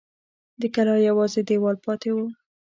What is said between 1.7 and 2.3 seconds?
پاته و.